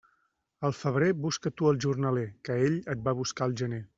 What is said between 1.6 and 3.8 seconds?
tu el jornaler, que ell et va buscar al